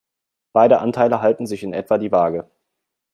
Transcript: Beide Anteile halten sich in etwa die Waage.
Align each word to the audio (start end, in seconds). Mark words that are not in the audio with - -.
Beide 0.51 0.79
Anteile 0.79 1.21
halten 1.21 1.45
sich 1.45 1.61
in 1.61 1.73
etwa 1.73 1.99
die 1.99 2.11
Waage. 2.11 2.49